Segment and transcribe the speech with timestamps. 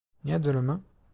[0.23, 0.83] Ne durumu?